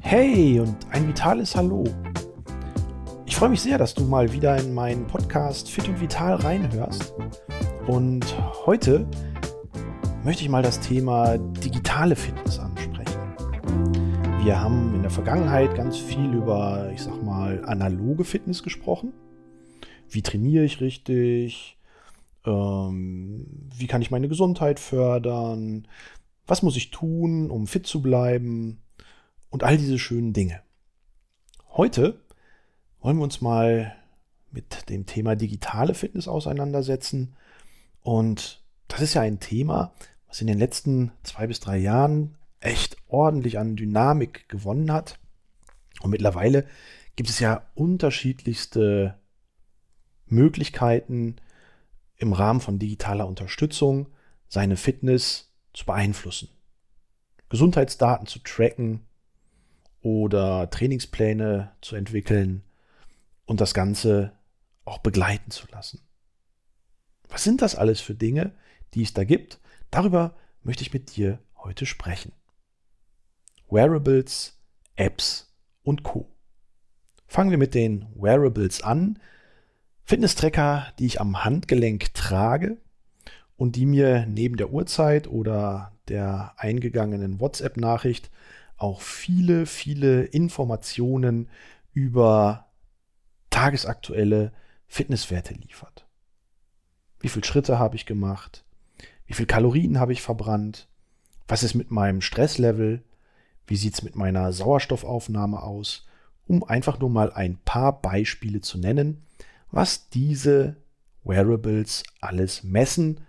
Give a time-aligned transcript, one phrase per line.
[0.00, 1.84] Hey und ein vitales Hallo.
[3.26, 7.12] Ich freue mich sehr, dass du mal wieder in meinen Podcast Fit und Vital reinhörst.
[7.88, 8.24] Und
[8.64, 9.06] heute
[10.22, 13.34] möchte ich mal das Thema digitale Fitness ansprechen.
[14.44, 19.12] Wir haben in der Vergangenheit ganz viel über, ich sag mal, analoge Fitness gesprochen.
[20.08, 21.76] Wie trainiere ich richtig?
[22.46, 25.88] Ähm, wie kann ich meine Gesundheit fördern?
[26.46, 28.84] Was muss ich tun, um fit zu bleiben?
[29.54, 30.62] und all diese schönen Dinge.
[31.70, 32.20] Heute
[32.98, 33.94] wollen wir uns mal
[34.50, 37.36] mit dem Thema digitale Fitness auseinandersetzen.
[38.00, 39.94] Und das ist ja ein Thema,
[40.26, 45.20] was in den letzten zwei bis drei Jahren echt ordentlich an Dynamik gewonnen hat.
[46.00, 46.66] Und mittlerweile
[47.14, 49.20] gibt es ja unterschiedlichste
[50.26, 51.36] Möglichkeiten
[52.16, 54.08] im Rahmen von digitaler Unterstützung
[54.48, 56.48] seine Fitness zu beeinflussen.
[57.50, 59.06] Gesundheitsdaten zu tracken,
[60.04, 62.62] oder Trainingspläne zu entwickeln
[63.46, 64.32] und das Ganze
[64.84, 66.02] auch begleiten zu lassen.
[67.28, 68.52] Was sind das alles für Dinge,
[68.92, 69.60] die es da gibt?
[69.90, 72.32] Darüber möchte ich mit dir heute sprechen.
[73.70, 74.60] Wearables,
[74.94, 76.28] Apps und Co.
[77.26, 79.18] Fangen wir mit den Wearables an.
[80.04, 82.76] Fitness-Tracker, die ich am Handgelenk trage
[83.56, 88.30] und die mir neben der Uhrzeit oder der eingegangenen WhatsApp-Nachricht
[88.76, 91.48] auch viele, viele Informationen
[91.92, 92.66] über
[93.50, 94.52] tagesaktuelle
[94.86, 96.06] Fitnesswerte liefert.
[97.20, 98.64] Wie viele Schritte habe ich gemacht?
[99.26, 100.88] Wie viele Kalorien habe ich verbrannt?
[101.48, 103.02] Was ist mit meinem Stresslevel?
[103.66, 106.06] Wie sieht es mit meiner Sauerstoffaufnahme aus?
[106.46, 109.24] Um einfach nur mal ein paar Beispiele zu nennen,
[109.70, 110.76] was diese
[111.22, 113.20] Wearables alles messen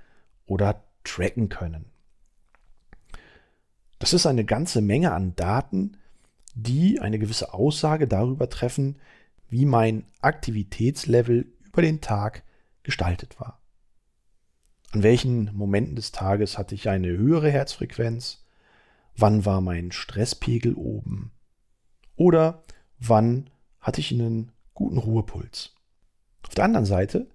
[0.46, 1.86] oder tracken können.
[4.00, 5.98] Das ist eine ganze Menge an Daten,
[6.54, 8.98] die eine gewisse Aussage darüber treffen,
[9.50, 12.44] wie mein Aktivitätslevel über den Tag
[12.84, 13.62] gestaltet war.
[14.92, 18.46] An welchen Momenten des Tages hatte ich eine höhere Herzfrequenz?
[19.18, 21.32] Wann war mein Stresspegel oben?
[22.16, 22.64] Oder
[23.00, 25.74] wann hatte ich einen guten Ruhepuls?
[26.44, 27.28] Auf der anderen Seite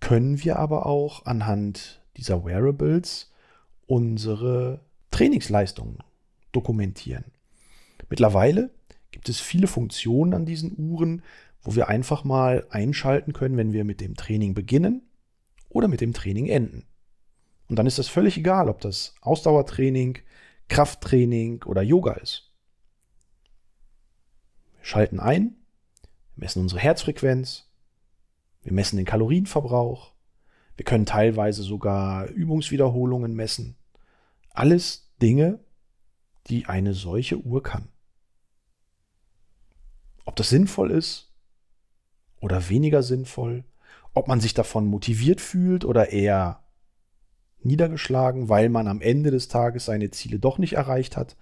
[0.00, 3.32] können wir aber auch anhand dieser Wearables
[3.86, 5.98] unsere Trainingsleistungen
[6.52, 7.24] dokumentieren.
[8.08, 8.70] Mittlerweile
[9.10, 11.22] gibt es viele Funktionen an diesen Uhren,
[11.62, 15.02] wo wir einfach mal einschalten können, wenn wir mit dem Training beginnen
[15.68, 16.84] oder mit dem Training enden.
[17.68, 20.18] Und dann ist das völlig egal, ob das Ausdauertraining,
[20.68, 22.52] Krafttraining oder Yoga ist.
[24.78, 25.56] Wir schalten ein,
[26.36, 27.68] messen unsere Herzfrequenz,
[28.62, 30.12] wir messen den Kalorienverbrauch,
[30.76, 33.76] wir können teilweise sogar Übungswiederholungen messen.
[34.50, 35.60] Alles Dinge,
[36.48, 37.88] die eine solche Uhr kann.
[40.24, 41.32] Ob das sinnvoll ist
[42.40, 43.64] oder weniger sinnvoll,
[44.12, 46.62] ob man sich davon motiviert fühlt oder eher
[47.60, 51.36] niedergeschlagen, weil man am Ende des Tages seine Ziele doch nicht erreicht hat,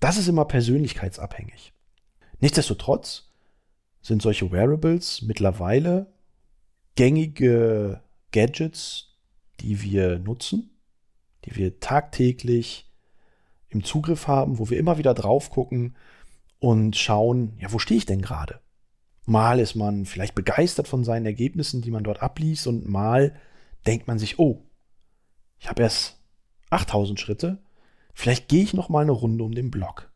[0.00, 1.72] das ist immer persönlichkeitsabhängig.
[2.40, 3.30] Nichtsdestotrotz
[4.02, 6.12] sind solche Wearables mittlerweile
[6.96, 9.14] gängige Gadgets,
[9.60, 10.72] die wir nutzen
[11.44, 12.90] die wir tagtäglich
[13.68, 15.96] im Zugriff haben, wo wir immer wieder drauf gucken
[16.58, 18.60] und schauen, ja, wo stehe ich denn gerade?
[19.24, 23.34] Mal ist man vielleicht begeistert von seinen Ergebnissen, die man dort abliest, und mal
[23.86, 24.64] denkt man sich, oh,
[25.58, 26.20] ich habe erst
[26.70, 27.62] 8000 Schritte,
[28.14, 30.12] vielleicht gehe ich noch mal eine Runde um den Block.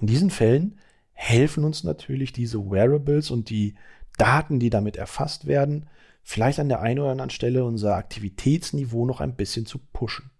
[0.00, 0.78] In diesen Fällen
[1.12, 3.74] helfen uns natürlich diese Wearables und die
[4.18, 5.88] Daten, die damit erfasst werden,
[6.22, 10.30] vielleicht an der einen oder anderen Stelle unser Aktivitätsniveau noch ein bisschen zu pushen.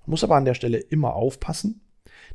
[0.00, 1.80] Man muss aber an der Stelle immer aufpassen,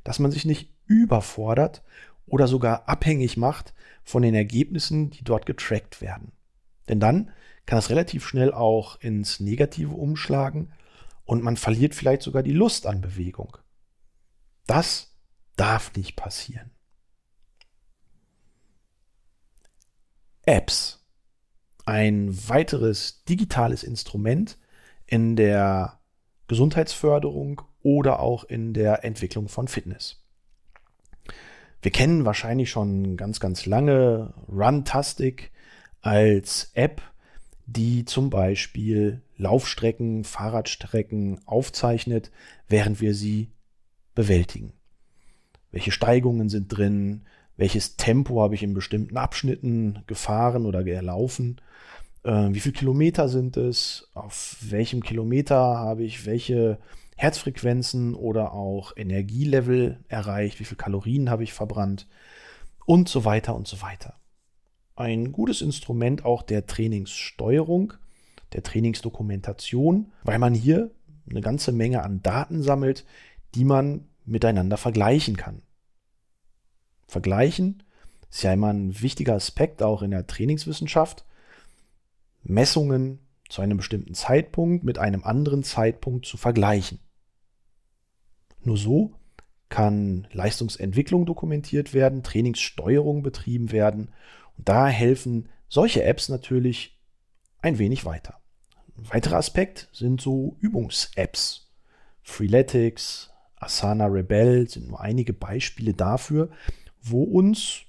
[0.04, 1.84] dass man sich nicht überfordert
[2.26, 3.74] oder sogar abhängig macht
[4.04, 6.32] von den Ergebnissen, die dort getrackt werden.
[6.90, 7.32] Denn dann
[7.66, 10.72] kann es relativ schnell auch ins Negative umschlagen
[11.26, 13.58] und man verliert vielleicht sogar die Lust an Bewegung.
[14.66, 15.18] Das
[15.58, 16.72] darf nicht passieren.
[20.44, 21.06] Apps
[21.88, 24.58] ein weiteres digitales Instrument
[25.06, 26.00] in der
[26.48, 30.22] Gesundheitsförderung oder auch in der Entwicklung von Fitness.
[31.82, 35.52] Wir kennen wahrscheinlich schon ganz, ganz lange Runtastic
[36.02, 37.02] als App,
[37.66, 42.32] die zum Beispiel Laufstrecken, Fahrradstrecken aufzeichnet,
[42.68, 43.52] während wir sie
[44.14, 44.74] bewältigen.
[45.72, 47.24] Welche Steigungen sind drin?
[47.58, 51.60] Welches Tempo habe ich in bestimmten Abschnitten gefahren oder gelaufen?
[52.28, 56.78] äh, wie viele Kilometer sind es, auf welchem Kilometer habe ich welche
[57.16, 62.08] Herzfrequenzen oder auch Energielevel erreicht, wie viele Kalorien habe ich verbrannt
[62.86, 64.14] und so weiter und so weiter.
[64.96, 67.94] Ein gutes Instrument auch der Trainingssteuerung,
[68.54, 70.92] der Trainingsdokumentation, weil man hier
[71.30, 73.06] eine ganze Menge an Daten sammelt,
[73.56, 75.62] die man miteinander vergleichen kann.
[77.08, 77.84] Vergleichen
[78.30, 81.26] ist ja immer ein wichtiger Aspekt auch in der Trainingswissenschaft.
[82.44, 83.20] Messungen
[83.50, 87.00] zu einem bestimmten Zeitpunkt mit einem anderen Zeitpunkt zu vergleichen.
[88.62, 89.14] Nur so
[89.70, 94.10] kann Leistungsentwicklung dokumentiert werden, Trainingssteuerung betrieben werden.
[94.58, 97.00] Und da helfen solche Apps natürlich
[97.62, 98.40] ein wenig weiter.
[98.98, 101.70] Ein weiterer Aspekt sind so Übungs-Apps.
[102.22, 106.50] Freeletics, Asana Rebel sind nur einige Beispiele dafür,
[107.10, 107.82] wo uns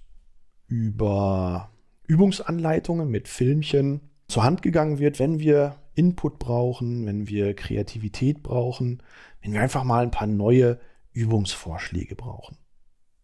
[0.66, 1.70] über
[2.06, 9.02] Übungsanleitungen mit Filmchen zur Hand gegangen wird, wenn wir Input brauchen, wenn wir Kreativität brauchen,
[9.42, 10.78] wenn wir einfach mal ein paar neue
[11.12, 12.56] Übungsvorschläge brauchen.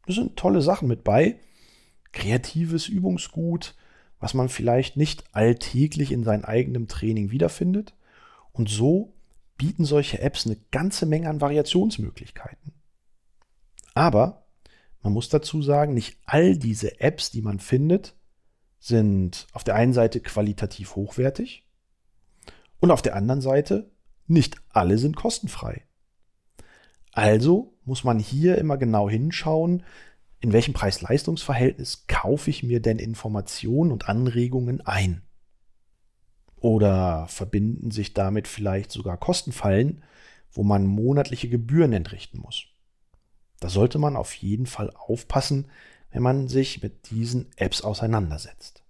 [0.07, 1.39] Da sind tolle Sachen mit bei.
[2.13, 3.75] Kreatives Übungsgut,
[4.21, 7.95] was man vielleicht nicht alltäglich in seinem eigenen Training wiederfindet.
[8.53, 9.13] Und so
[9.57, 12.73] bieten solche Apps eine ganze Menge an Variationsmöglichkeiten.
[13.95, 14.44] Aber
[15.05, 18.17] man muss dazu sagen, nicht all diese Apps, die man findet,
[18.81, 21.69] sind auf der einen Seite qualitativ hochwertig
[22.81, 23.93] und auf der anderen Seite
[24.27, 25.85] nicht alle sind kostenfrei.
[27.13, 29.85] Also muss man hier immer genau hinschauen,
[30.41, 35.23] in welchem Preis-Leistungs-Verhältnis kaufe ich mir denn Informationen und Anregungen ein.
[36.57, 40.03] Oder verbinden sich damit vielleicht sogar Kostenfallen,
[40.51, 42.74] wo man monatliche Gebühren entrichten muss.
[43.61, 45.71] Da sollte man auf jeden Fall aufpassen,
[46.11, 48.83] wenn man sich mit diesen Apps auseinandersetzt.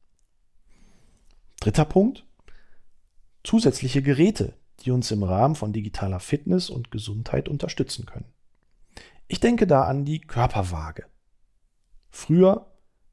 [1.61, 2.27] Dritter Punkt.
[3.43, 8.33] Zusätzliche Geräte, die uns im Rahmen von digitaler Fitness und Gesundheit unterstützen können.
[9.29, 11.07] Ich denke da an die Körperwaage.
[12.11, 12.71] Früher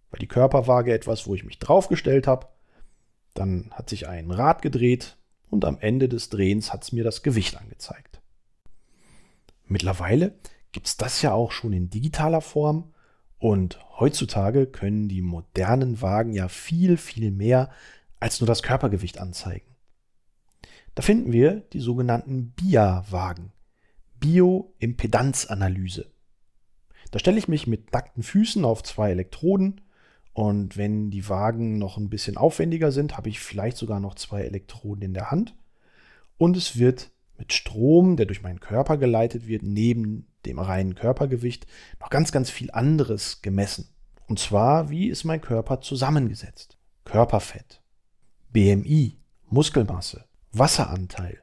[0.10, 2.48] war die Körperwaage etwas, wo ich mich draufgestellt habe,
[3.34, 5.18] dann hat sich ein Rad gedreht
[5.50, 8.22] und am Ende des Drehens hat es mir das Gewicht angezeigt.
[9.66, 10.34] Mittlerweile
[10.72, 12.94] gibt es das ja auch schon in digitaler Form
[13.38, 17.70] und heutzutage können die modernen Wagen ja viel, viel mehr
[18.20, 19.66] als nur das Körpergewicht anzeigen.
[20.96, 23.52] Da finden wir die sogenannten BIA-Wagen,
[24.20, 26.12] Bioimpedanzanalyse.
[27.10, 29.82] Da stelle ich mich mit nackten Füßen auf zwei Elektroden
[30.34, 34.42] und wenn die Wagen noch ein bisschen aufwendiger sind, habe ich vielleicht sogar noch zwei
[34.42, 35.56] Elektroden in der Hand
[36.38, 41.68] und es wird mit Strom, der durch meinen Körper geleitet wird, neben dem reinen Körpergewicht
[42.00, 43.88] noch ganz, ganz viel anderes gemessen.
[44.28, 46.78] Und zwar, wie ist mein Körper zusammengesetzt?
[47.06, 47.82] Körperfett,
[48.54, 49.18] BMI,
[49.50, 51.42] Muskelmasse, Wasseranteil.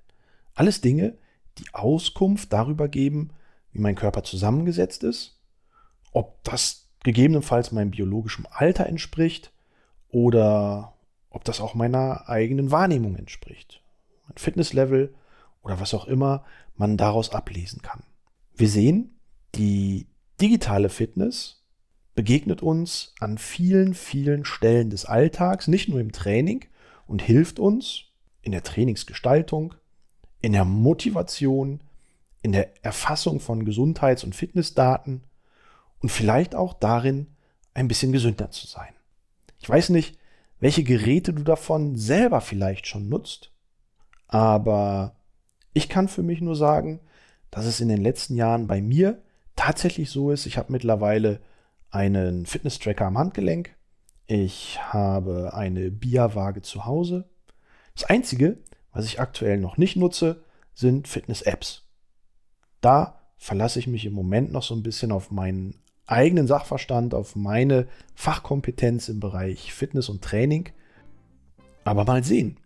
[0.54, 1.16] Alles Dinge,
[1.58, 3.30] die Auskunft darüber geben,
[3.72, 5.38] wie mein Körper zusammengesetzt ist,
[6.12, 9.52] ob das gegebenenfalls meinem biologischen Alter entspricht
[10.08, 10.94] oder
[11.30, 13.82] ob das auch meiner eigenen Wahrnehmung entspricht.
[14.26, 15.14] Mein Fitnesslevel
[15.62, 16.44] oder was auch immer
[16.76, 18.02] man daraus ablesen kann.
[18.58, 19.16] Wir sehen,
[19.54, 20.08] die
[20.40, 21.62] digitale Fitness
[22.16, 26.64] begegnet uns an vielen, vielen Stellen des Alltags, nicht nur im Training
[27.06, 28.06] und hilft uns,
[28.42, 29.74] in der Trainingsgestaltung,
[30.40, 31.84] in der Motivation,
[32.42, 35.22] in der Erfassung von Gesundheits- und Fitnessdaten
[36.00, 37.28] und vielleicht auch darin,
[37.74, 38.92] ein bisschen gesünder zu sein.
[39.60, 40.18] Ich weiß nicht,
[40.58, 43.52] welche Geräte du davon selber vielleicht schon nutzt,
[44.26, 45.14] aber
[45.74, 46.98] ich kann für mich nur sagen,
[47.50, 49.22] dass es in den letzten Jahren bei mir
[49.56, 50.46] tatsächlich so ist.
[50.46, 51.40] Ich habe mittlerweile
[51.90, 53.74] einen Fitness-Tracker am Handgelenk.
[54.26, 57.28] Ich habe eine Bia-Waage zu Hause.
[57.94, 58.58] Das Einzige,
[58.92, 60.42] was ich aktuell noch nicht nutze,
[60.74, 61.84] sind Fitness-Apps.
[62.80, 67.36] Da verlasse ich mich im Moment noch so ein bisschen auf meinen eigenen Sachverstand, auf
[67.36, 70.70] meine Fachkompetenz im Bereich Fitness und Training.
[71.84, 72.58] Aber mal sehen.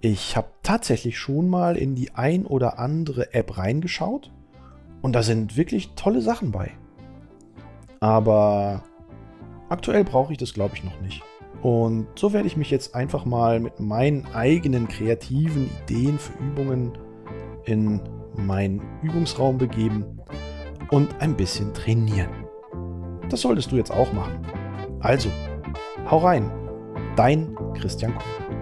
[0.00, 4.30] Ich habe tatsächlich schon mal in die ein oder andere App reingeschaut
[5.02, 6.70] und da sind wirklich tolle Sachen bei.
[7.98, 8.84] Aber
[9.68, 11.22] aktuell brauche ich das, glaube ich, noch nicht.
[11.62, 16.96] Und so werde ich mich jetzt einfach mal mit meinen eigenen kreativen Ideen für Übungen
[17.64, 18.00] in
[18.36, 20.04] meinen Übungsraum begeben
[20.90, 22.30] und ein bisschen trainieren.
[23.28, 24.46] Das solltest du jetzt auch machen.
[25.00, 25.28] Also,
[26.08, 26.48] hau rein.
[27.16, 28.57] Dein Christian Kuhn.